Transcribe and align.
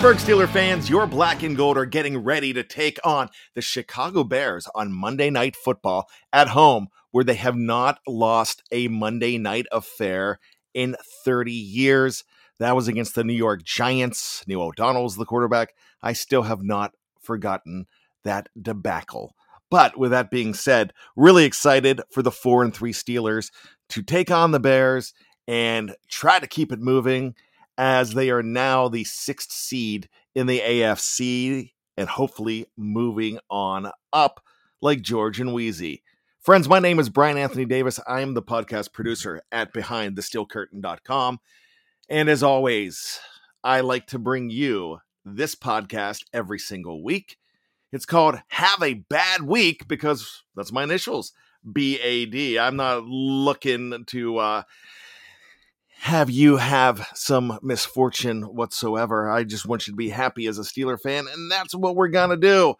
Pittsburgh 0.00 0.16
Steeler 0.16 0.48
fans, 0.48 0.88
your 0.88 1.06
black 1.06 1.42
and 1.42 1.54
gold 1.54 1.76
are 1.76 1.84
getting 1.84 2.16
ready 2.16 2.54
to 2.54 2.62
take 2.62 2.98
on 3.04 3.28
the 3.54 3.60
Chicago 3.60 4.24
Bears 4.24 4.66
on 4.74 4.94
Monday 4.94 5.28
Night 5.28 5.54
Football 5.54 6.08
at 6.32 6.48
home, 6.48 6.88
where 7.10 7.22
they 7.22 7.34
have 7.34 7.54
not 7.54 7.98
lost 8.08 8.62
a 8.72 8.88
Monday 8.88 9.36
night 9.36 9.66
affair 9.70 10.40
in 10.72 10.96
30 11.26 11.52
years. 11.52 12.24
That 12.58 12.74
was 12.74 12.88
against 12.88 13.14
the 13.14 13.24
New 13.24 13.34
York 13.34 13.62
Giants. 13.62 14.42
Neil 14.46 14.62
O'Donnell's 14.62 15.16
the 15.16 15.26
quarterback. 15.26 15.74
I 16.02 16.14
still 16.14 16.44
have 16.44 16.62
not 16.62 16.92
forgotten 17.20 17.84
that 18.24 18.48
debacle. 18.58 19.34
But 19.70 19.98
with 19.98 20.12
that 20.12 20.30
being 20.30 20.54
said, 20.54 20.94
really 21.14 21.44
excited 21.44 22.00
for 22.10 22.22
the 22.22 22.32
4 22.32 22.64
and 22.64 22.74
3 22.74 22.94
Steelers 22.94 23.50
to 23.90 24.02
take 24.02 24.30
on 24.30 24.52
the 24.52 24.60
Bears 24.60 25.12
and 25.46 25.94
try 26.08 26.38
to 26.38 26.46
keep 26.46 26.72
it 26.72 26.80
moving 26.80 27.34
as 27.80 28.12
they 28.12 28.28
are 28.28 28.42
now 28.42 28.88
the 28.88 29.04
sixth 29.04 29.50
seed 29.52 30.06
in 30.34 30.46
the 30.46 30.60
AFC 30.60 31.72
and 31.96 32.10
hopefully 32.10 32.66
moving 32.76 33.38
on 33.48 33.90
up 34.12 34.44
like 34.82 35.00
George 35.00 35.40
and 35.40 35.52
Weezy. 35.52 36.02
Friends, 36.40 36.68
my 36.68 36.78
name 36.78 36.98
is 36.98 37.08
Brian 37.08 37.38
Anthony 37.38 37.64
Davis. 37.64 37.98
I 38.06 38.20
am 38.20 38.34
the 38.34 38.42
podcast 38.42 38.92
producer 38.92 39.40
at 39.50 39.72
BehindTheSteelCurtain.com. 39.72 41.38
And 42.10 42.28
as 42.28 42.42
always, 42.42 43.18
I 43.64 43.80
like 43.80 44.06
to 44.08 44.18
bring 44.18 44.50
you 44.50 44.98
this 45.24 45.54
podcast 45.54 46.24
every 46.34 46.58
single 46.58 47.02
week. 47.02 47.38
It's 47.92 48.04
called 48.04 48.42
Have 48.48 48.82
a 48.82 48.92
Bad 48.92 49.40
Week 49.40 49.88
because 49.88 50.42
that's 50.54 50.70
my 50.70 50.82
initials, 50.82 51.32
B 51.72 51.98
A 52.00 52.26
D. 52.26 52.58
I'm 52.58 52.76
not 52.76 53.04
looking 53.06 54.04
to 54.08 54.36
uh, 54.36 54.62
have 56.00 56.30
you 56.30 56.56
have 56.56 57.06
some 57.14 57.58
misfortune 57.62 58.42
whatsoever. 58.42 59.30
I 59.30 59.44
just 59.44 59.66
want 59.66 59.86
you 59.86 59.92
to 59.92 59.96
be 59.96 60.08
happy 60.08 60.46
as 60.46 60.58
a 60.58 60.62
Steeler 60.62 60.98
fan, 60.98 61.26
and 61.30 61.50
that's 61.50 61.74
what 61.74 61.94
we're 61.94 62.08
gonna 62.08 62.38
do. 62.38 62.74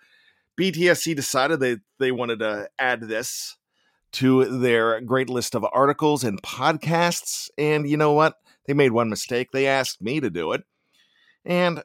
BTSC 0.59 1.15
decided 1.15 1.61
they 1.61 1.77
they 1.99 2.13
wanted 2.13 2.39
to 2.39 2.71
add 2.79 3.03
this 3.03 3.59
to 4.13 4.47
their 4.47 5.03
great 5.03 5.29
list 5.29 5.55
of 5.55 5.67
articles 5.71 6.25
and 6.25 6.41
podcasts, 6.43 7.51
and 7.59 7.87
you 7.87 7.99
know 7.99 8.15
what? 8.15 8.37
They 8.67 8.73
made 8.73 8.93
one 8.93 9.11
mistake. 9.11 9.49
They 9.53 9.67
asked 9.67 10.01
me 10.01 10.21
to 10.21 10.31
do 10.31 10.53
it, 10.53 10.63
and 11.45 11.83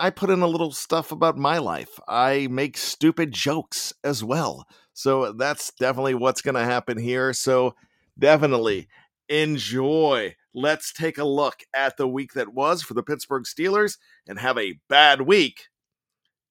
I 0.00 0.08
put 0.08 0.30
in 0.30 0.40
a 0.40 0.46
little 0.46 0.72
stuff 0.72 1.12
about 1.12 1.36
my 1.36 1.58
life. 1.58 2.00
I 2.08 2.48
make 2.50 2.78
stupid 2.78 3.32
jokes 3.32 3.92
as 4.02 4.24
well. 4.24 4.66
So 4.94 5.32
that's 5.32 5.70
definitely 5.78 6.14
what's 6.14 6.40
to 6.40 6.54
happen 6.54 6.96
here. 6.96 7.34
So 7.34 7.74
definitely 8.18 8.88
enjoy 9.28 10.34
let's 10.58 10.92
take 10.92 11.18
a 11.18 11.24
look 11.24 11.62
at 11.72 11.96
the 11.96 12.08
week 12.08 12.32
that 12.32 12.52
was 12.52 12.82
for 12.82 12.94
the 12.94 13.02
Pittsburgh 13.02 13.44
Steelers 13.44 13.96
and 14.26 14.38
have 14.38 14.58
a 14.58 14.80
bad 14.88 15.22
week 15.22 15.68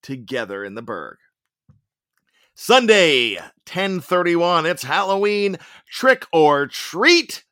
together 0.02 0.64
in 0.64 0.76
the 0.76 0.82
Burgh. 0.82 1.18
Sunday, 2.56 3.36
1031. 3.36 4.66
It's 4.66 4.84
Halloween. 4.84 5.58
Trick 5.92 6.26
or 6.32 6.68
treat. 6.68 7.44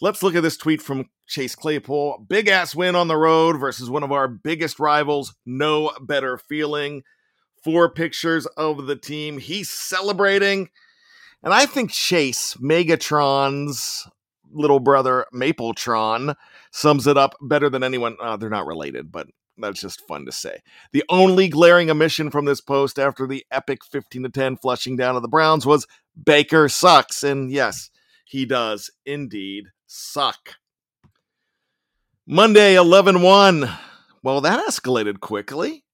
Let's 0.00 0.22
look 0.22 0.34
at 0.34 0.42
this 0.42 0.56
tweet 0.56 0.82
from 0.82 1.08
Chase 1.26 1.54
Claypool. 1.54 2.26
Big 2.28 2.48
ass 2.48 2.74
win 2.74 2.96
on 2.96 3.08
the 3.08 3.16
road 3.16 3.58
versus 3.58 3.88
one 3.88 4.02
of 4.02 4.12
our 4.12 4.26
biggest 4.26 4.80
rivals. 4.80 5.34
No 5.46 5.92
better 6.00 6.36
feeling. 6.36 7.02
Four 7.62 7.90
pictures 7.90 8.46
of 8.46 8.86
the 8.86 8.96
team. 8.96 9.38
He's 9.38 9.70
celebrating. 9.70 10.68
And 11.42 11.54
I 11.54 11.64
think 11.66 11.92
Chase, 11.92 12.54
Megatron's 12.54 14.06
little 14.52 14.80
brother 14.80 15.26
Mapletron 15.34 16.34
sums 16.70 17.06
it 17.06 17.16
up 17.16 17.36
better 17.40 17.70
than 17.70 17.82
anyone. 17.82 18.16
Uh, 18.20 18.36
they're 18.36 18.50
not 18.50 18.66
related, 18.66 19.10
but 19.12 19.28
that's 19.58 19.80
just 19.80 20.06
fun 20.06 20.24
to 20.26 20.32
say. 20.32 20.60
The 20.92 21.04
only 21.08 21.48
glaring 21.48 21.90
omission 21.90 22.30
from 22.30 22.44
this 22.44 22.60
post 22.60 22.98
after 22.98 23.26
the 23.26 23.44
epic 23.50 23.84
15 23.84 24.24
to 24.24 24.28
10 24.28 24.56
flushing 24.56 24.96
down 24.96 25.16
of 25.16 25.22
the 25.22 25.28
Browns 25.28 25.66
was 25.66 25.86
Baker 26.22 26.68
sucks. 26.68 27.22
And 27.22 27.50
yes, 27.50 27.90
he 28.24 28.44
does 28.44 28.90
indeed 29.04 29.66
suck. 29.86 30.56
Monday 32.26 32.74
11 32.76 33.22
1. 33.22 33.70
Well, 34.22 34.40
that 34.42 34.66
escalated 34.68 35.20
quickly. 35.20 35.84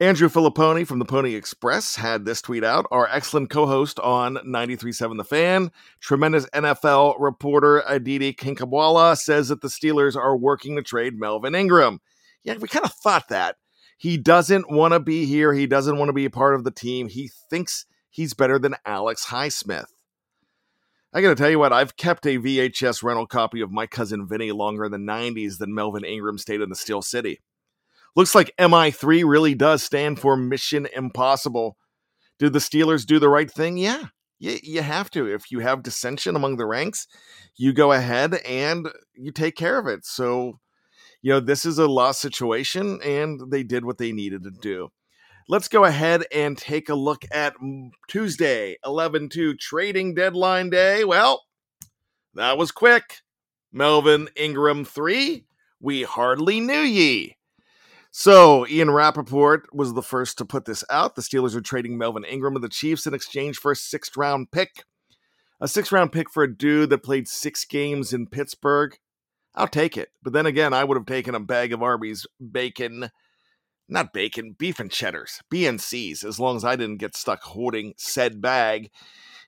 Andrew 0.00 0.30
Filipponi 0.30 0.86
from 0.86 0.98
the 0.98 1.04
Pony 1.04 1.34
Express 1.34 1.96
had 1.96 2.24
this 2.24 2.40
tweet 2.40 2.64
out. 2.64 2.86
Our 2.90 3.06
excellent 3.08 3.50
co 3.50 3.66
host 3.66 4.00
on 4.00 4.36
93.7 4.36 5.18
The 5.18 5.24
Fan, 5.24 5.70
tremendous 6.00 6.46
NFL 6.54 7.16
reporter 7.18 7.82
Aditi 7.86 8.32
Kinkhabwala, 8.32 9.18
says 9.18 9.48
that 9.48 9.60
the 9.60 9.68
Steelers 9.68 10.16
are 10.16 10.38
working 10.38 10.76
to 10.76 10.82
trade 10.82 11.20
Melvin 11.20 11.54
Ingram. 11.54 12.00
Yeah, 12.42 12.56
we 12.56 12.66
kind 12.66 12.86
of 12.86 12.94
thought 12.94 13.28
that. 13.28 13.56
He 13.98 14.16
doesn't 14.16 14.70
want 14.70 14.94
to 14.94 15.00
be 15.00 15.26
here. 15.26 15.52
He 15.52 15.66
doesn't 15.66 15.98
want 15.98 16.08
to 16.08 16.14
be 16.14 16.24
a 16.24 16.30
part 16.30 16.54
of 16.54 16.64
the 16.64 16.70
team. 16.70 17.08
He 17.10 17.30
thinks 17.50 17.84
he's 18.08 18.32
better 18.32 18.58
than 18.58 18.76
Alex 18.86 19.26
Highsmith. 19.26 19.92
I 21.12 21.20
got 21.20 21.28
to 21.28 21.34
tell 21.34 21.50
you 21.50 21.58
what, 21.58 21.74
I've 21.74 21.98
kept 21.98 22.24
a 22.24 22.38
VHS 22.38 23.02
rental 23.02 23.26
copy 23.26 23.60
of 23.60 23.70
My 23.70 23.86
Cousin 23.86 24.26
Vinny 24.26 24.50
longer 24.50 24.86
in 24.86 24.92
the 24.92 24.96
90s 24.96 25.58
than 25.58 25.74
Melvin 25.74 26.04
Ingram 26.04 26.38
stayed 26.38 26.62
in 26.62 26.70
the 26.70 26.74
Steel 26.74 27.02
City. 27.02 27.40
Looks 28.16 28.34
like 28.34 28.54
MI3 28.58 29.24
really 29.24 29.54
does 29.54 29.82
stand 29.82 30.18
for 30.18 30.36
Mission 30.36 30.88
Impossible. 30.94 31.76
Did 32.38 32.52
the 32.52 32.58
Steelers 32.58 33.06
do 33.06 33.18
the 33.18 33.28
right 33.28 33.50
thing? 33.50 33.76
Yeah, 33.76 34.04
you, 34.38 34.58
you 34.62 34.82
have 34.82 35.10
to. 35.10 35.26
If 35.26 35.50
you 35.50 35.60
have 35.60 35.82
dissension 35.82 36.34
among 36.34 36.56
the 36.56 36.66
ranks, 36.66 37.06
you 37.56 37.72
go 37.72 37.92
ahead 37.92 38.34
and 38.46 38.88
you 39.14 39.30
take 39.30 39.56
care 39.56 39.78
of 39.78 39.86
it. 39.86 40.04
So, 40.04 40.58
you 41.22 41.32
know, 41.32 41.40
this 41.40 41.64
is 41.64 41.78
a 41.78 41.86
lost 41.86 42.20
situation, 42.20 43.00
and 43.04 43.40
they 43.50 43.62
did 43.62 43.84
what 43.84 43.98
they 43.98 44.10
needed 44.10 44.42
to 44.44 44.50
do. 44.50 44.88
Let's 45.48 45.68
go 45.68 45.84
ahead 45.84 46.24
and 46.32 46.56
take 46.56 46.88
a 46.88 46.94
look 46.94 47.24
at 47.32 47.54
Tuesday, 48.08 48.76
11 48.84 49.28
2 49.28 49.54
trading 49.56 50.14
deadline 50.14 50.70
day. 50.70 51.04
Well, 51.04 51.42
that 52.34 52.56
was 52.56 52.72
quick. 52.72 53.20
Melvin 53.72 54.28
Ingram 54.36 54.84
3. 54.84 55.44
We 55.80 56.02
hardly 56.02 56.60
knew 56.60 56.80
ye. 56.80 57.36
So 58.10 58.66
Ian 58.66 58.90
Rapoport 58.90 59.72
was 59.72 59.94
the 59.94 60.02
first 60.02 60.36
to 60.38 60.44
put 60.44 60.64
this 60.64 60.82
out. 60.90 61.14
The 61.14 61.22
Steelers 61.22 61.54
are 61.54 61.60
trading 61.60 61.96
Melvin 61.96 62.24
Ingram 62.24 62.54
to 62.54 62.60
the 62.60 62.68
Chiefs 62.68 63.06
in 63.06 63.14
exchange 63.14 63.58
for 63.58 63.72
a 63.72 63.76
sixth 63.76 64.16
round 64.16 64.50
pick. 64.50 64.84
A 65.60 65.68
sixth 65.68 65.92
round 65.92 66.10
pick 66.10 66.28
for 66.30 66.42
a 66.42 66.52
dude 66.52 66.90
that 66.90 67.04
played 67.04 67.28
six 67.28 67.64
games 67.64 68.12
in 68.12 68.26
Pittsburgh. 68.26 68.98
I'll 69.54 69.68
take 69.68 69.96
it. 69.96 70.08
But 70.22 70.32
then 70.32 70.46
again, 70.46 70.72
I 70.72 70.84
would 70.84 70.96
have 70.96 71.06
taken 71.06 71.34
a 71.34 71.40
bag 71.40 71.72
of 71.72 71.82
Arby's 71.82 72.26
bacon, 72.50 73.10
not 73.88 74.12
bacon, 74.12 74.56
beef 74.58 74.80
and 74.80 74.90
cheddars, 74.90 75.40
BNCs, 75.52 76.24
as 76.24 76.40
long 76.40 76.56
as 76.56 76.64
I 76.64 76.76
didn't 76.76 76.98
get 76.98 77.16
stuck 77.16 77.42
holding 77.42 77.94
said 77.96 78.40
bag. 78.40 78.90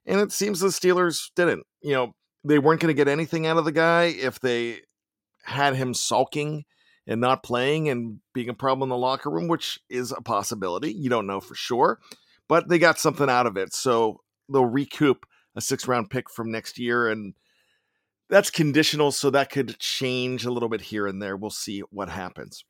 And 0.06 0.20
it 0.20 0.32
seems 0.32 0.60
the 0.60 0.68
Steelers 0.68 1.30
didn't. 1.34 1.66
You 1.80 1.92
know, 1.92 2.14
they 2.44 2.58
weren't 2.58 2.80
going 2.80 2.94
to 2.94 3.00
get 3.00 3.08
anything 3.08 3.46
out 3.46 3.56
of 3.56 3.64
the 3.64 3.72
guy 3.72 4.04
if 4.04 4.38
they 4.38 4.80
had 5.44 5.74
him 5.74 5.94
sulking 5.94 6.64
and 7.06 7.20
not 7.20 7.42
playing 7.42 7.88
and 7.88 8.20
being 8.32 8.48
a 8.48 8.54
problem 8.54 8.86
in 8.86 8.88
the 8.90 8.96
locker 8.96 9.30
room, 9.30 9.48
which 9.48 9.80
is 9.90 10.12
a 10.12 10.20
possibility. 10.20 10.92
You 10.92 11.10
don't 11.10 11.26
know 11.26 11.40
for 11.40 11.54
sure, 11.54 11.98
but 12.48 12.68
they 12.68 12.78
got 12.78 12.98
something 12.98 13.28
out 13.28 13.46
of 13.46 13.56
it. 13.56 13.74
So 13.74 14.20
they'll 14.52 14.66
recoup 14.66 15.26
a 15.56 15.60
six 15.60 15.88
round 15.88 16.10
pick 16.10 16.30
from 16.30 16.50
next 16.50 16.78
year. 16.78 17.08
And 17.08 17.34
that's 18.30 18.50
conditional. 18.50 19.12
So 19.12 19.30
that 19.30 19.50
could 19.50 19.78
change 19.78 20.44
a 20.44 20.50
little 20.50 20.68
bit 20.68 20.80
here 20.80 21.06
and 21.06 21.20
there. 21.20 21.36
We'll 21.36 21.50
see 21.50 21.80
what 21.90 22.08
happens. 22.08 22.64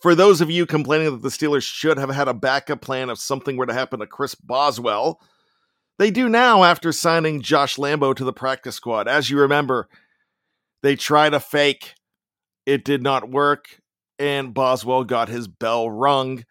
For 0.00 0.14
those 0.14 0.40
of 0.40 0.50
you 0.50 0.66
complaining 0.66 1.10
that 1.10 1.22
the 1.22 1.28
Steelers 1.28 1.62
should 1.62 1.98
have 1.98 2.10
had 2.10 2.28
a 2.28 2.34
backup 2.34 2.80
plan 2.80 3.08
if 3.08 3.18
something 3.18 3.56
were 3.56 3.66
to 3.66 3.72
happen 3.72 4.00
to 4.00 4.06
Chris 4.06 4.34
Boswell, 4.34 5.20
they 5.98 6.10
do 6.10 6.28
now 6.28 6.64
after 6.64 6.92
signing 6.92 7.40
Josh 7.40 7.76
Lambo 7.76 8.14
to 8.14 8.24
the 8.24 8.32
practice 8.32 8.74
squad. 8.74 9.08
As 9.08 9.30
you 9.30 9.38
remember, 9.38 9.88
they 10.82 10.96
tried 10.96 11.32
a 11.32 11.40
fake 11.40 11.94
it 12.66 12.84
did 12.84 13.02
not 13.02 13.30
work, 13.30 13.80
and 14.18 14.54
Boswell 14.54 15.04
got 15.04 15.28
his 15.28 15.48
bell 15.48 15.90
rung. 15.90 16.44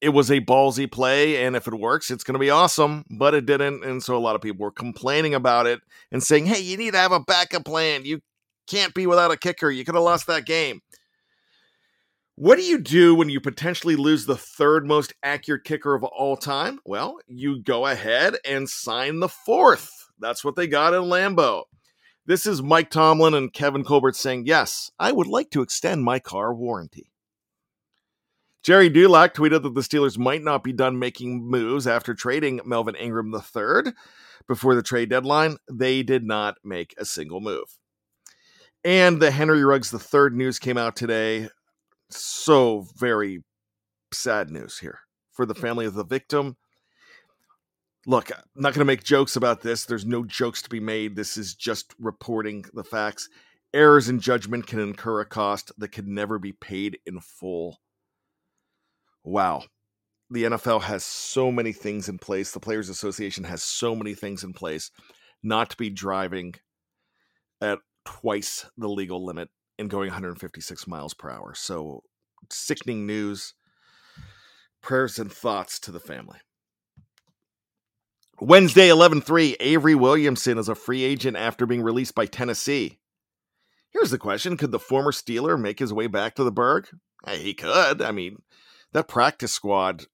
It 0.00 0.10
was 0.10 0.30
a 0.30 0.40
ballsy 0.40 0.90
play, 0.90 1.44
and 1.44 1.56
if 1.56 1.66
it 1.66 1.74
works, 1.74 2.10
it's 2.10 2.22
going 2.22 2.34
to 2.34 2.38
be 2.38 2.50
awesome, 2.50 3.04
but 3.10 3.34
it 3.34 3.46
didn't. 3.46 3.84
And 3.84 4.02
so 4.02 4.16
a 4.16 4.20
lot 4.20 4.36
of 4.36 4.42
people 4.42 4.64
were 4.64 4.70
complaining 4.70 5.34
about 5.34 5.66
it 5.66 5.80
and 6.12 6.22
saying, 6.22 6.46
hey, 6.46 6.60
you 6.60 6.76
need 6.76 6.92
to 6.92 6.98
have 6.98 7.12
a 7.12 7.20
backup 7.20 7.64
plan. 7.64 8.04
You 8.04 8.20
can't 8.66 8.94
be 8.94 9.06
without 9.06 9.30
a 9.30 9.36
kicker. 9.36 9.70
You 9.70 9.84
could 9.84 9.94
have 9.94 10.04
lost 10.04 10.26
that 10.26 10.44
game. 10.44 10.80
What 12.38 12.56
do 12.56 12.62
you 12.62 12.78
do 12.78 13.14
when 13.14 13.30
you 13.30 13.40
potentially 13.40 13.96
lose 13.96 14.26
the 14.26 14.36
third 14.36 14.86
most 14.86 15.14
accurate 15.22 15.64
kicker 15.64 15.94
of 15.94 16.04
all 16.04 16.36
time? 16.36 16.78
Well, 16.84 17.18
you 17.26 17.62
go 17.62 17.86
ahead 17.86 18.36
and 18.44 18.68
sign 18.68 19.20
the 19.20 19.28
fourth. 19.28 19.90
That's 20.18 20.44
what 20.44 20.54
they 20.54 20.66
got 20.66 20.92
in 20.92 21.04
Lambo. 21.04 21.64
This 22.28 22.44
is 22.44 22.60
Mike 22.60 22.90
Tomlin 22.90 23.34
and 23.34 23.52
Kevin 23.52 23.84
Colbert 23.84 24.16
saying, 24.16 24.46
Yes, 24.46 24.90
I 24.98 25.12
would 25.12 25.28
like 25.28 25.48
to 25.50 25.62
extend 25.62 26.02
my 26.02 26.18
car 26.18 26.52
warranty. 26.52 27.12
Jerry 28.64 28.88
Dulac 28.88 29.32
tweeted 29.32 29.62
that 29.62 29.74
the 29.74 29.80
Steelers 29.80 30.18
might 30.18 30.42
not 30.42 30.64
be 30.64 30.72
done 30.72 30.98
making 30.98 31.48
moves 31.48 31.86
after 31.86 32.14
trading 32.14 32.60
Melvin 32.64 32.96
Ingram 32.96 33.32
III 33.32 33.92
before 34.48 34.74
the 34.74 34.82
trade 34.82 35.08
deadline. 35.08 35.58
They 35.70 36.02
did 36.02 36.24
not 36.24 36.56
make 36.64 36.96
a 36.98 37.04
single 37.04 37.40
move. 37.40 37.78
And 38.82 39.22
the 39.22 39.30
Henry 39.30 39.64
Ruggs 39.64 39.94
III 39.94 40.30
news 40.30 40.58
came 40.58 40.76
out 40.76 40.96
today. 40.96 41.48
So 42.10 42.88
very 42.96 43.44
sad 44.12 44.50
news 44.50 44.80
here 44.80 44.98
for 45.30 45.46
the 45.46 45.54
family 45.54 45.86
of 45.86 45.94
the 45.94 46.04
victim. 46.04 46.56
Look, 48.08 48.30
I'm 48.30 48.44
not 48.54 48.72
going 48.72 48.80
to 48.80 48.84
make 48.84 49.02
jokes 49.02 49.34
about 49.34 49.62
this. 49.62 49.84
There's 49.84 50.06
no 50.06 50.24
jokes 50.24 50.62
to 50.62 50.70
be 50.70 50.78
made. 50.78 51.16
This 51.16 51.36
is 51.36 51.56
just 51.56 51.92
reporting 51.98 52.64
the 52.72 52.84
facts. 52.84 53.28
Errors 53.74 54.08
in 54.08 54.20
judgment 54.20 54.68
can 54.68 54.78
incur 54.78 55.20
a 55.20 55.26
cost 55.26 55.72
that 55.78 55.90
can 55.90 56.14
never 56.14 56.38
be 56.38 56.52
paid 56.52 57.00
in 57.04 57.18
full. 57.20 57.80
Wow. 59.24 59.64
The 60.30 60.44
NFL 60.44 60.82
has 60.82 61.04
so 61.04 61.50
many 61.50 61.72
things 61.72 62.08
in 62.08 62.18
place. 62.18 62.52
The 62.52 62.60
Players 62.60 62.88
Association 62.88 63.42
has 63.42 63.64
so 63.64 63.96
many 63.96 64.14
things 64.14 64.44
in 64.44 64.52
place 64.52 64.92
not 65.42 65.70
to 65.70 65.76
be 65.76 65.90
driving 65.90 66.54
at 67.60 67.80
twice 68.04 68.66
the 68.76 68.88
legal 68.88 69.24
limit 69.24 69.48
and 69.78 69.90
going 69.90 70.08
156 70.08 70.86
miles 70.86 71.12
per 71.12 71.28
hour. 71.28 71.54
So, 71.56 72.02
sickening 72.50 73.04
news. 73.04 73.54
Prayers 74.80 75.18
and 75.18 75.32
thoughts 75.32 75.80
to 75.80 75.90
the 75.90 75.98
family. 75.98 76.38
Wednesday, 78.40 78.90
11 78.90 79.22
3, 79.22 79.56
Avery 79.60 79.94
Williamson 79.94 80.58
is 80.58 80.68
a 80.68 80.74
free 80.74 81.02
agent 81.02 81.38
after 81.38 81.64
being 81.64 81.82
released 81.82 82.14
by 82.14 82.26
Tennessee. 82.26 82.98
Here's 83.90 84.10
the 84.10 84.18
question 84.18 84.58
Could 84.58 84.72
the 84.72 84.78
former 84.78 85.10
Steeler 85.10 85.58
make 85.58 85.78
his 85.78 85.92
way 85.92 86.06
back 86.06 86.34
to 86.34 86.44
the 86.44 86.52
Burgh? 86.52 86.86
Hey, 87.24 87.38
he 87.38 87.54
could. 87.54 88.02
I 88.02 88.12
mean, 88.12 88.42
that 88.92 89.08
practice 89.08 89.52
squad, 89.52 90.04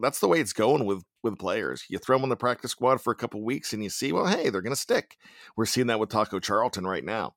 that's 0.00 0.18
the 0.18 0.28
way 0.28 0.40
it's 0.40 0.54
going 0.54 0.86
with, 0.86 1.02
with 1.22 1.38
players. 1.38 1.84
You 1.90 1.98
throw 1.98 2.16
them 2.16 2.22
on 2.22 2.30
the 2.30 2.36
practice 2.36 2.70
squad 2.70 3.02
for 3.02 3.12
a 3.12 3.16
couple 3.16 3.44
weeks 3.44 3.74
and 3.74 3.82
you 3.82 3.90
see, 3.90 4.12
well, 4.12 4.26
hey, 4.26 4.48
they're 4.48 4.62
going 4.62 4.74
to 4.74 4.80
stick. 4.80 5.18
We're 5.54 5.66
seeing 5.66 5.88
that 5.88 6.00
with 6.00 6.08
Taco 6.08 6.40
Charlton 6.40 6.86
right 6.86 7.04
now. 7.04 7.34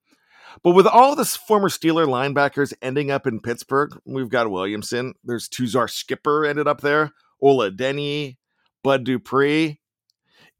But 0.64 0.72
with 0.72 0.88
all 0.88 1.16
the 1.16 1.26
former 1.26 1.70
Steeler 1.70 2.08
linebackers 2.08 2.74
ending 2.82 3.12
up 3.12 3.28
in 3.28 3.42
Pittsburgh, 3.42 4.00
we've 4.06 4.30
got 4.30 4.50
Williamson. 4.50 5.14
There's 5.26 5.50
Tuzar 5.50 5.90
Skipper 5.90 6.46
ended 6.46 6.70
up 6.70 6.80
there, 6.80 7.12
Ola 7.42 7.72
Adeniyi, 7.72 8.38
Bud 8.82 9.04
Dupree. 9.04 9.81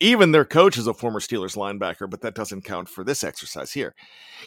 Even 0.02 0.32
their 0.32 0.46
coach 0.46 0.80
is 0.80 0.88
a 0.88 0.96
former 0.96 1.20
Steelers 1.20 1.56
linebacker, 1.56 2.10
but 2.10 2.22
that 2.22 2.34
doesn't 2.34 2.64
count 2.64 2.90
for 2.90 3.04
this 3.04 3.24
exercise 3.24 3.72
here. 3.72 3.94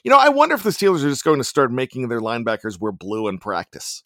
You 0.02 0.10
know, 0.10 0.18
I 0.18 0.28
wonder 0.28 0.56
if 0.56 0.64
the 0.64 0.70
Steelers 0.70 1.04
are 1.04 1.08
just 1.08 1.22
going 1.22 1.38
to 1.38 1.44
start 1.44 1.70
making 1.70 2.08
their 2.08 2.20
linebackers 2.20 2.80
wear 2.80 2.90
blue 2.90 3.28
in 3.28 3.38
practice. 3.38 4.02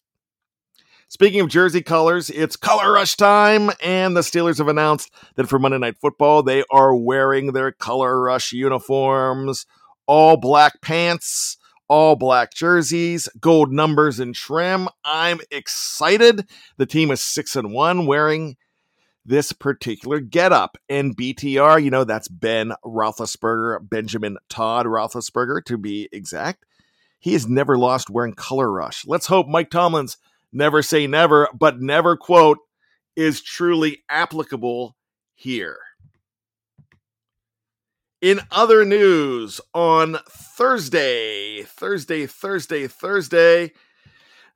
Speaking 1.07 1.39
of 1.39 1.47
jersey 1.47 1.81
colors, 1.81 2.29
it's 2.29 2.55
color 2.55 2.91
rush 2.91 3.15
time, 3.15 3.71
and 3.81 4.15
the 4.15 4.21
Steelers 4.21 4.59
have 4.59 4.67
announced 4.67 5.11
that 5.37 5.49
for 5.49 5.57
Monday 5.57 5.79
Night 5.79 5.95
Football, 5.99 6.43
they 6.43 6.63
are 6.69 6.95
wearing 6.95 7.53
their 7.53 7.71
color 7.71 8.21
rush 8.21 8.53
uniforms 8.53 9.65
all 10.05 10.37
black 10.37 10.81
pants, 10.81 11.57
all 11.87 12.15
black 12.15 12.51
jerseys, 12.51 13.29
gold 13.39 13.71
numbers 13.71 14.19
and 14.19 14.33
trim. 14.33 14.87
I'm 15.03 15.39
excited. 15.51 16.47
The 16.77 16.87
team 16.87 17.11
is 17.11 17.21
six 17.21 17.55
and 17.55 17.71
one 17.71 18.07
wearing 18.07 18.55
this 19.25 19.51
particular 19.51 20.19
getup. 20.19 20.77
And 20.87 21.15
BTR, 21.15 21.83
you 21.83 21.91
know, 21.91 22.03
that's 22.03 22.27
Ben 22.27 22.73
Roethlisberger, 22.83 23.89
Benjamin 23.89 24.37
Todd 24.49 24.85
Roethlisberger 24.85 25.63
to 25.65 25.77
be 25.77 26.09
exact. 26.11 26.65
He 27.19 27.33
has 27.33 27.47
never 27.47 27.77
lost 27.77 28.09
wearing 28.09 28.33
color 28.33 28.71
rush. 28.71 29.05
Let's 29.05 29.27
hope 29.27 29.47
Mike 29.47 29.69
Tomlin's 29.69 30.17
never 30.53 30.81
say 30.81 31.05
never, 31.05 31.49
but 31.53 31.81
never 31.81 32.15
quote 32.15 32.59
is 33.15 33.41
truly 33.41 34.03
applicable 34.09 34.95
here. 35.35 35.79
In 38.21 38.41
other 38.51 38.83
news, 38.83 39.61
on 39.73 40.17
Thursday, 40.29 41.63
Thursday, 41.63 42.25
Thursday, 42.25 42.87
Thursday, 42.87 43.71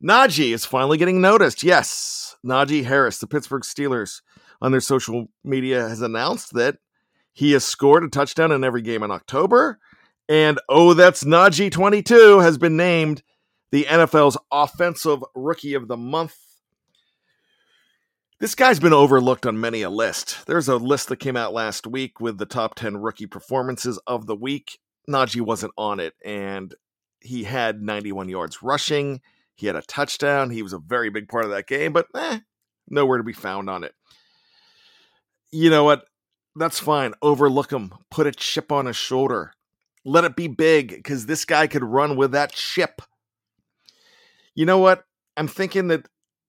Najee 0.04 0.54
is 0.54 0.65
finally 0.65 0.98
getting 0.98 1.21
noticed. 1.21 1.63
Yes, 1.63 2.36
Najee 2.45 2.83
Harris, 2.83 3.19
the 3.19 3.27
Pittsburgh 3.27 3.63
Steelers, 3.63 4.21
on 4.63 4.71
their 4.71 4.81
social 4.81 5.27
media 5.44 5.88
has 5.88 6.01
announced 6.01 6.54
that 6.54 6.77
he 7.33 7.51
has 7.51 7.65
scored 7.65 8.04
a 8.04 8.07
touchdown 8.07 8.51
in 8.51 8.63
every 8.63 8.81
game 8.81 9.04
in 9.04 9.12
October. 9.12 9.77
And 10.30 10.57
oh, 10.69 10.94
that's 10.94 11.25
Najee 11.25 11.69
22 11.69 12.39
has 12.39 12.57
been 12.57 12.77
named 12.77 13.24
the 13.71 13.83
NFL's 13.83 14.38
Offensive 14.51 15.21
Rookie 15.36 15.74
of 15.74 15.89
the 15.89 15.98
Month. 15.98 16.38
This 18.39 18.56
guy's 18.56 18.80
been 18.80 18.94
overlooked 18.94 19.45
on 19.45 19.60
many 19.60 19.81
a 19.81 19.89
list. 19.89 20.45
There's 20.48 20.69
a 20.69 20.77
list 20.77 21.10
that 21.10 21.18
came 21.18 21.36
out 21.36 21.54
last 21.54 21.86
week 21.86 22.21
with 22.21 22.38
the 22.38 22.45
top 22.45 22.75
10 22.75 22.98
rookie 22.98 23.25
performances 23.25 24.00
of 24.07 24.27
the 24.27 24.36
week. 24.36 24.80
Najee 25.10 25.42
wasn't 25.42 25.74
on 25.77 26.00
it, 26.00 26.13
and 26.24 26.74
he 27.19 27.44
had 27.44 27.81
91 27.81 28.30
yards 28.30 28.63
rushing. 28.63 29.21
He 29.56 29.68
had 29.68 29.75
a 29.75 29.81
touchdown. 29.81 30.51
He 30.51 30.63
was 30.63 30.74
a 30.74 30.80
very 30.80 31.10
big 31.10 31.27
part 31.27 31.45
of 31.45 31.51
that 31.51 31.68
game, 31.68 31.94
but 31.94 32.07
eh, 32.15 32.39
nowhere 32.89 33.18
to 33.18 33.24
be 33.24 33.33
found 33.33 33.69
on 33.69 33.83
it 33.83 33.94
you 35.53 35.69
know 35.69 35.83
what? 35.83 36.05
That's 36.55 36.79
fine. 36.79 37.13
Overlook 37.21 37.71
him. 37.71 37.94
Put 38.09 38.27
a 38.27 38.31
chip 38.31 38.71
on 38.71 38.88
his 38.88 38.95
shoulder. 38.95 39.53
Let 40.03 40.23
it 40.23 40.35
be 40.35 40.47
big 40.47 40.89
because 40.89 41.25
this 41.25 41.45
guy 41.45 41.67
could 41.67 41.83
run 41.83 42.15
with 42.15 42.31
that 42.31 42.51
chip. 42.51 43.01
You 44.55 44.65
know 44.65 44.79
what? 44.79 45.05
I'm 45.38 45.47
thinking 45.47 45.88
that 45.88 46.07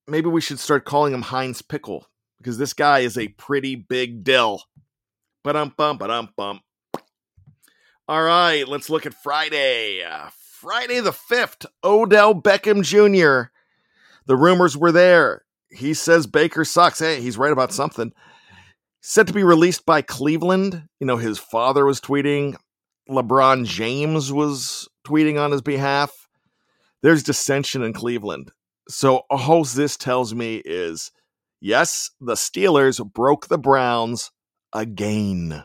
maybe 0.09 0.29
we 0.29 0.41
should 0.41 0.59
start 0.59 0.85
calling 0.85 1.15
him 1.15 1.23
Heinz 1.23 1.63
Pickle 1.63 2.07
because 2.39 2.59
this 2.59 2.73
guy 2.73 3.01
is 3.01 3.17
a 3.17 3.29
pretty 3.29 3.77
big 3.77 4.25
dill. 4.25 4.63
But 5.43 5.57
um 5.57 5.75
bum, 5.77 5.99
but 5.99 6.11
um 6.11 6.31
bum. 6.37 6.61
All 8.09 8.23
right, 8.23 8.67
let's 8.67 8.91
look 8.91 9.07
at 9.07 9.15
Friday. 9.15 10.03
Uh, 10.03 10.29
Friday 10.35 11.01
the 11.01 11.11
5th, 11.11 11.65
Odell 11.83 12.35
Beckham 12.35 12.83
Jr. 12.83 13.51
The 14.27 14.37
rumors 14.37 14.77
were 14.77 14.93
there. 14.93 15.45
He 15.71 15.95
says 15.95 16.27
Baker 16.27 16.65
sucks. 16.65 16.99
Hey, 16.99 17.21
he's 17.21 17.39
right 17.39 17.53
about 17.53 17.73
something 17.73 18.13
set 19.07 19.27
to 19.27 19.35
be 19.35 19.45
released 19.45 19.85
by 19.85 20.01
Cleveland. 20.01 20.89
You 20.99 21.07
know, 21.07 21.19
his 21.19 21.39
father 21.39 21.85
was 21.85 22.01
tweeting, 22.01 22.57
LeBron 23.09 23.67
James 23.67 24.33
was 24.33 24.89
tweeting 25.07 25.39
on 25.39 25.53
his 25.53 25.61
behalf. 25.61 26.11
There's 27.03 27.23
dissension 27.23 27.83
in 27.83 27.93
Cleveland. 27.93 28.51
So, 28.89 29.25
all 29.29 29.63
this 29.65 29.99
tells 29.99 30.35
me 30.35 30.63
is 30.65 31.13
yes, 31.61 32.11
the 32.19 32.33
Steelers 32.33 33.05
broke 33.13 33.49
the 33.49 33.59
Browns 33.59 34.31
again. 34.73 35.65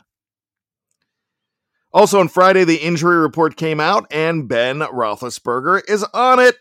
Also, 1.93 2.19
on 2.19 2.27
Friday, 2.27 2.65
the 2.65 2.75
injury 2.75 3.17
report 3.17 3.55
came 3.55 3.79
out, 3.79 4.05
and 4.11 4.49
Ben 4.49 4.79
Roethlisberger 4.79 5.81
is 5.87 6.03
on 6.13 6.39
it. 6.39 6.57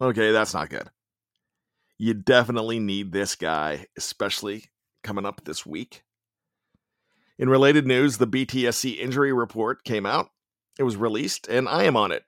Okay, 0.00 0.32
that's 0.32 0.54
not 0.54 0.70
good. 0.70 0.90
You 1.98 2.14
definitely 2.14 2.80
need 2.80 3.12
this 3.12 3.36
guy, 3.36 3.86
especially 3.96 4.64
coming 5.04 5.24
up 5.24 5.44
this 5.44 5.64
week. 5.64 6.02
In 7.38 7.48
related 7.48 7.86
news, 7.86 8.18
the 8.18 8.26
BTSC 8.26 8.98
injury 8.98 9.32
report 9.32 9.84
came 9.84 10.06
out. 10.06 10.30
It 10.78 10.82
was 10.82 10.96
released, 10.96 11.46
and 11.48 11.68
I 11.68 11.84
am 11.84 11.96
on 11.96 12.10
it. 12.10 12.24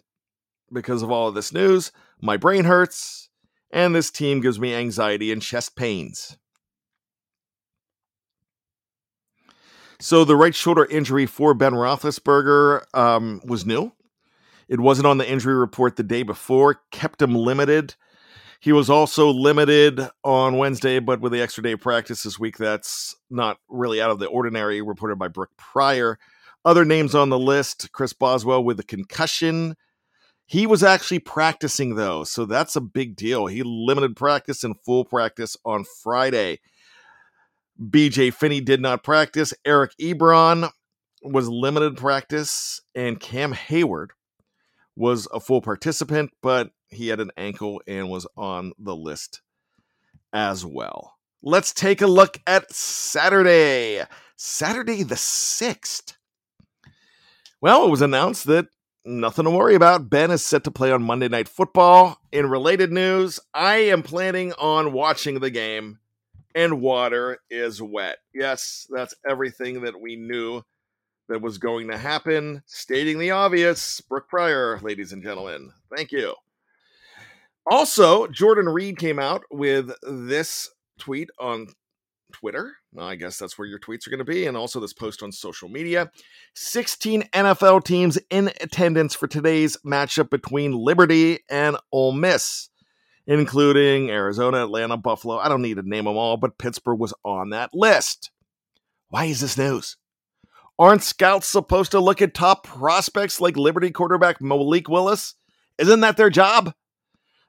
Because 0.72 1.02
of 1.02 1.10
all 1.10 1.28
of 1.28 1.34
this 1.34 1.52
news, 1.52 1.90
my 2.20 2.36
brain 2.36 2.64
hurts, 2.64 3.28
and 3.70 3.94
this 3.94 4.10
team 4.10 4.40
gives 4.40 4.58
me 4.58 4.74
anxiety 4.74 5.32
and 5.32 5.42
chest 5.42 5.76
pains. 5.76 6.36
So, 9.98 10.24
the 10.24 10.36
right 10.36 10.54
shoulder 10.54 10.84
injury 10.84 11.24
for 11.24 11.54
Ben 11.54 11.72
Roethlisberger 11.72 12.82
um, 12.94 13.40
was 13.44 13.64
new. 13.64 13.92
It 14.68 14.80
wasn't 14.80 15.06
on 15.06 15.18
the 15.18 15.28
injury 15.28 15.54
report 15.54 15.96
the 15.96 16.02
day 16.02 16.22
before, 16.22 16.82
kept 16.90 17.22
him 17.22 17.34
limited 17.34 17.94
he 18.60 18.72
was 18.72 18.90
also 18.90 19.30
limited 19.30 20.00
on 20.24 20.58
Wednesday, 20.58 20.98
but 20.98 21.20
with 21.20 21.32
the 21.32 21.40
extra 21.40 21.62
day 21.62 21.72
of 21.72 21.80
practice 21.80 22.22
this 22.22 22.38
week, 22.38 22.56
that's 22.56 23.14
not 23.30 23.58
really 23.68 24.00
out 24.00 24.10
of 24.10 24.18
the 24.18 24.26
ordinary, 24.26 24.80
reported 24.82 25.18
by 25.18 25.28
Brooke 25.28 25.56
Pryor. 25.56 26.18
Other 26.64 26.84
names 26.84 27.14
on 27.14 27.28
the 27.28 27.38
list 27.38 27.92
Chris 27.92 28.12
Boswell 28.12 28.64
with 28.64 28.80
a 28.80 28.84
concussion. 28.84 29.76
He 30.46 30.66
was 30.66 30.82
actually 30.82 31.18
practicing, 31.18 31.96
though, 31.96 32.24
so 32.24 32.44
that's 32.44 32.76
a 32.76 32.80
big 32.80 33.16
deal. 33.16 33.46
He 33.46 33.62
limited 33.64 34.16
practice 34.16 34.64
and 34.64 34.80
full 34.80 35.04
practice 35.04 35.56
on 35.64 35.84
Friday. 36.02 36.60
BJ 37.80 38.32
Finney 38.32 38.60
did 38.60 38.80
not 38.80 39.04
practice. 39.04 39.52
Eric 39.64 39.92
Ebron 40.00 40.70
was 41.22 41.48
limited 41.48 41.96
practice, 41.96 42.80
and 42.94 43.20
Cam 43.20 43.52
Heyward 43.52 44.08
was 44.96 45.28
a 45.32 45.40
full 45.40 45.60
participant, 45.60 46.30
but 46.42 46.70
he 46.88 47.08
had 47.08 47.20
an 47.20 47.30
ankle 47.36 47.82
and 47.86 48.08
was 48.08 48.26
on 48.36 48.72
the 48.78 48.96
list 48.96 49.42
as 50.32 50.64
well. 50.64 51.14
Let's 51.42 51.72
take 51.72 52.00
a 52.00 52.06
look 52.06 52.38
at 52.46 52.72
Saturday, 52.72 54.02
Saturday 54.36 55.02
the 55.02 55.14
6th. 55.14 56.14
Well, 57.60 57.86
it 57.86 57.90
was 57.90 58.02
announced 58.02 58.46
that 58.46 58.66
nothing 59.04 59.44
to 59.44 59.50
worry 59.50 59.74
about. 59.74 60.10
Ben 60.10 60.30
is 60.30 60.44
set 60.44 60.64
to 60.64 60.70
play 60.70 60.90
on 60.90 61.02
Monday 61.02 61.28
Night 61.28 61.48
Football. 61.48 62.18
In 62.32 62.48
related 62.48 62.90
news, 62.92 63.38
I 63.54 63.76
am 63.76 64.02
planning 64.02 64.52
on 64.54 64.92
watching 64.92 65.40
the 65.40 65.50
game, 65.50 65.98
and 66.54 66.80
water 66.80 67.38
is 67.50 67.80
wet. 67.80 68.18
Yes, 68.34 68.86
that's 68.90 69.14
everything 69.28 69.82
that 69.82 70.00
we 70.00 70.16
knew 70.16 70.62
that 71.28 71.42
was 71.42 71.58
going 71.58 71.88
to 71.88 71.98
happen, 71.98 72.62
stating 72.66 73.18
the 73.18 73.32
obvious. 73.32 74.00
Brooke 74.00 74.28
Pryor, 74.28 74.78
ladies 74.82 75.12
and 75.12 75.22
gentlemen. 75.22 75.72
Thank 75.94 76.12
you. 76.12 76.34
Also, 77.68 78.28
Jordan 78.28 78.68
Reid 78.68 78.98
came 78.98 79.18
out 79.18 79.42
with 79.50 79.90
this 80.02 80.70
tweet 80.98 81.30
on 81.40 81.66
Twitter. 82.32 82.74
Well, 82.92 83.06
I 83.06 83.16
guess 83.16 83.38
that's 83.38 83.58
where 83.58 83.66
your 83.66 83.80
tweets 83.80 84.06
are 84.06 84.10
going 84.10 84.18
to 84.18 84.24
be. 84.24 84.46
And 84.46 84.56
also 84.56 84.78
this 84.78 84.92
post 84.92 85.22
on 85.22 85.32
social 85.32 85.68
media. 85.68 86.10
16 86.54 87.22
NFL 87.32 87.84
teams 87.84 88.18
in 88.30 88.50
attendance 88.60 89.14
for 89.14 89.26
today's 89.26 89.76
matchup 89.84 90.30
between 90.30 90.72
Liberty 90.72 91.40
and 91.50 91.76
Ole 91.92 92.12
Miss, 92.12 92.68
including 93.26 94.10
Arizona, 94.10 94.62
Atlanta, 94.64 94.96
Buffalo. 94.96 95.38
I 95.38 95.48
don't 95.48 95.62
need 95.62 95.76
to 95.76 95.88
name 95.88 96.04
them 96.04 96.16
all, 96.16 96.36
but 96.36 96.58
Pittsburgh 96.58 97.00
was 97.00 97.14
on 97.24 97.50
that 97.50 97.70
list. 97.74 98.30
Why 99.08 99.24
is 99.26 99.40
this 99.40 99.58
news? 99.58 99.96
Aren't 100.78 101.02
scouts 101.02 101.46
supposed 101.46 101.92
to 101.92 102.00
look 102.00 102.20
at 102.20 102.34
top 102.34 102.64
prospects 102.64 103.40
like 103.40 103.56
Liberty 103.56 103.90
quarterback 103.90 104.42
Malik 104.42 104.88
Willis? 104.88 105.34
Isn't 105.78 106.00
that 106.00 106.18
their 106.18 106.28
job? 106.28 106.74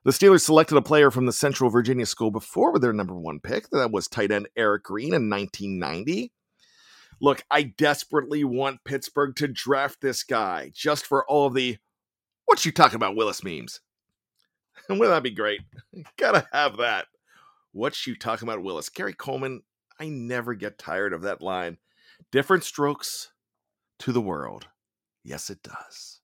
The 0.06 0.12
Steelers 0.12 0.42
selected 0.42 0.78
a 0.78 0.82
player 0.82 1.12
from 1.12 1.26
the 1.26 1.34
Central 1.34 1.70
Virginia 1.70 2.06
school 2.06 2.32
before 2.32 2.72
with 2.72 2.82
their 2.82 2.94
number 2.94 3.20
one 3.20 3.42
pick. 3.42 3.70
That 3.72 3.92
was 3.92 4.08
tight 4.08 4.32
end 4.32 4.48
Eric 4.56 4.84
Green 4.84 5.14
in 5.14 5.30
1990. 5.30 6.32
Look, 7.20 7.44
I 7.52 7.64
desperately 7.64 8.46
want 8.46 8.86
Pittsburgh 8.86 9.36
to 9.36 9.50
draft 9.50 10.00
this 10.00 10.24
guy 10.24 10.72
just 10.74 11.06
for 11.06 11.26
all 11.30 11.48
of 11.48 11.54
the 11.54 11.78
what 12.46 12.66
you 12.66 12.72
talking 12.72 12.96
about 12.96 13.18
Willis 13.18 13.44
memes. 13.44 13.82
Wouldn't 14.90 15.10
that 15.10 15.24
be 15.24 15.32
great? 15.32 15.62
Gotta 16.18 16.48
have 16.54 16.78
that. 16.78 17.08
What 17.74 18.08
you 18.08 18.16
talking 18.16 18.48
about 18.48 18.64
Willis? 18.64 18.88
Gary 18.88 19.14
Coleman, 19.14 19.64
I 20.00 20.08
never 20.08 20.54
get 20.54 20.78
tired 20.78 21.12
of 21.12 21.24
that 21.24 21.42
line. 21.42 21.78
Different 22.32 22.64
strokes 22.64 23.32
to 24.00 24.12
the 24.12 24.22
world. 24.22 24.68
Yes, 25.24 25.50
it 25.50 25.62
does. 25.64 26.20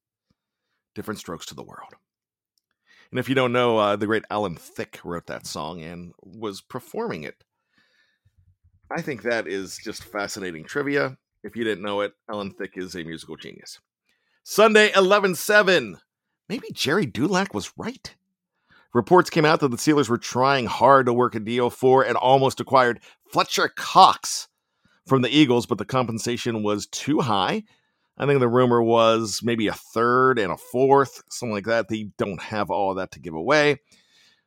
Different 0.95 1.19
strokes 1.19 1.45
to 1.47 1.55
the 1.55 1.63
world. 1.63 1.95
And 3.12 3.19
if 3.19 3.29
you 3.29 3.35
don't 3.35 3.51
know, 3.53 3.77
uh, 3.77 3.95
the 3.95 4.07
great 4.07 4.23
Alan 4.29 4.55
Thicke 4.55 5.00
wrote 5.03 5.27
that 5.27 5.45
song 5.45 5.81
and 5.81 6.13
was 6.21 6.62
performing 6.62 7.23
it. 7.23 7.43
I 8.89 9.01
think 9.01 9.23
that 9.23 9.47
is 9.47 9.77
just 9.77 10.03
fascinating 10.03 10.65
trivia. 10.65 11.17
If 11.43 11.55
you 11.55 11.63
didn't 11.63 11.83
know 11.83 12.01
it, 12.01 12.13
Alan 12.29 12.51
Thicke 12.51 12.77
is 12.77 12.95
a 12.95 13.03
musical 13.03 13.35
genius. 13.35 13.79
Sunday, 14.43 14.91
11 14.95 15.35
7. 15.35 15.97
Maybe 16.50 16.67
Jerry 16.73 17.05
Dulac 17.05 17.53
was 17.53 17.71
right. 17.77 18.15
Reports 18.93 19.29
came 19.29 19.45
out 19.45 19.59
that 19.62 19.69
the 19.69 19.77
Steelers 19.77 20.09
were 20.09 20.17
trying 20.17 20.65
hard 20.67 21.07
to 21.07 21.13
work 21.13 21.33
a 21.35 21.39
deal 21.39 21.69
for 21.69 22.03
and 22.03 22.15
almost 22.15 22.59
acquired 22.59 23.00
Fletcher 23.31 23.69
Cox 23.69 24.47
from 25.07 25.22
the 25.22 25.36
Eagles, 25.36 25.65
but 25.65 25.77
the 25.77 25.86
compensation 25.86 26.63
was 26.63 26.88
too 26.88 27.19
high. 27.19 27.63
I 28.17 28.25
think 28.25 28.39
the 28.39 28.48
rumor 28.48 28.81
was 28.81 29.41
maybe 29.43 29.67
a 29.67 29.74
third 29.74 30.38
and 30.38 30.51
a 30.51 30.57
fourth, 30.57 31.24
something 31.29 31.53
like 31.53 31.65
that. 31.65 31.88
They 31.88 32.10
don't 32.17 32.41
have 32.41 32.69
all 32.69 32.93
that 32.95 33.12
to 33.13 33.19
give 33.19 33.33
away. 33.33 33.79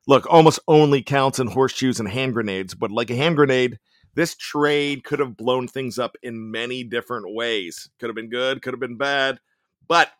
Look, 0.06 0.26
almost 0.30 0.60
only 0.68 1.02
counts 1.02 1.40
in 1.40 1.48
horseshoes 1.48 1.98
and 1.98 2.08
hand 2.08 2.34
grenades, 2.34 2.74
but 2.74 2.92
like 2.92 3.10
a 3.10 3.16
hand 3.16 3.36
grenade, 3.36 3.78
this 4.14 4.36
trade 4.36 5.02
could 5.04 5.18
have 5.18 5.36
blown 5.36 5.66
things 5.66 5.98
up 5.98 6.16
in 6.22 6.50
many 6.50 6.84
different 6.84 7.34
ways. 7.34 7.90
Could 7.98 8.08
have 8.08 8.14
been 8.16 8.30
good, 8.30 8.62
could 8.62 8.72
have 8.72 8.80
been 8.80 8.96
bad, 8.96 9.40
but 9.86 10.10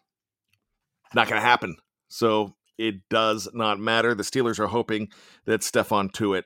not 1.14 1.28
going 1.28 1.40
to 1.40 1.47
happen. 1.47 1.76
So 2.09 2.57
it 2.78 3.09
does 3.09 3.49
not 3.55 3.78
matter. 3.78 4.14
The 4.14 4.25
Steelers 4.25 4.59
are 4.59 4.66
hoping 4.66 5.09
that 5.45 5.61
Stephon 5.61 6.11
Tuitt 6.12 6.45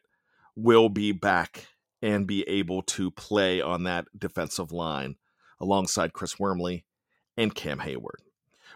will 0.54 0.90
be 0.90 1.12
back 1.12 1.66
and 2.02 2.26
be 2.26 2.42
able 2.48 2.82
to 2.82 3.10
play 3.10 3.60
on 3.60 3.84
that 3.84 4.06
defensive 4.16 4.72
line 4.72 5.16
alongside 5.60 6.12
Chris 6.12 6.38
Wormley 6.38 6.84
and 7.36 7.54
Cam 7.54 7.78
Heyward. 7.78 8.20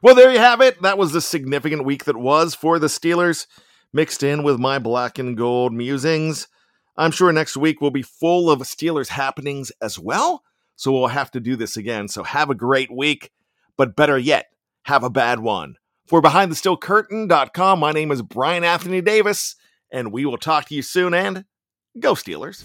Well, 0.02 0.14
there 0.14 0.30
you 0.30 0.38
have 0.38 0.60
it. 0.60 0.82
That 0.82 0.98
was 0.98 1.12
the 1.12 1.20
significant 1.20 1.84
week 1.84 2.04
that 2.04 2.16
was 2.16 2.54
for 2.54 2.78
the 2.78 2.88
Steelers, 2.88 3.46
mixed 3.92 4.22
in 4.22 4.42
with 4.42 4.58
my 4.58 4.78
black 4.78 5.18
and 5.18 5.36
gold 5.36 5.72
musings. 5.72 6.48
I'm 6.96 7.10
sure 7.10 7.32
next 7.32 7.56
week 7.56 7.80
will 7.80 7.90
be 7.90 8.02
full 8.02 8.50
of 8.50 8.60
Steelers 8.60 9.08
happenings 9.08 9.72
as 9.80 9.98
well. 9.98 10.42
So 10.76 10.92
we'll 10.92 11.08
have 11.08 11.30
to 11.32 11.40
do 11.40 11.56
this 11.56 11.76
again. 11.76 12.08
So 12.08 12.22
have 12.22 12.50
a 12.50 12.54
great 12.54 12.94
week, 12.94 13.32
but 13.76 13.96
better 13.96 14.18
yet, 14.18 14.46
have 14.82 15.04
a 15.04 15.10
bad 15.10 15.40
one. 15.40 15.76
For 16.06 16.20
BehindTheSteelCurtain.com, 16.20 17.78
my 17.78 17.92
name 17.92 18.12
is 18.12 18.20
Brian 18.20 18.64
Anthony 18.64 19.00
Davis, 19.00 19.56
and 19.90 20.12
we 20.12 20.26
will 20.26 20.36
talk 20.36 20.66
to 20.66 20.74
you 20.74 20.82
soon. 20.82 21.14
And 21.14 21.44
go 21.98 22.14
Steelers. 22.14 22.64